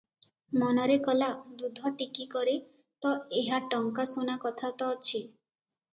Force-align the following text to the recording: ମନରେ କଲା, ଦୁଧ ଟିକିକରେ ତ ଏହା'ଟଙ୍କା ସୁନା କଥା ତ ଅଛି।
ମନରେ 0.61 0.95
କଲା, 1.07 1.27
ଦୁଧ 1.59 1.91
ଟିକିକରେ 2.01 2.57
ତ 3.07 3.13
ଏହା'ଟଙ୍କା 3.43 4.07
ସୁନା 4.15 4.39
କଥା 4.47 4.73
ତ 4.81 4.93
ଅଛି। 4.97 5.23